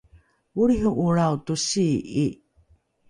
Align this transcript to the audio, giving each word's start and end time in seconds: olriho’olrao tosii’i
olriho’olrao 0.61 1.35
tosii’i 1.45 2.25